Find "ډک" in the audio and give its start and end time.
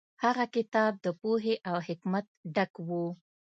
2.55-2.73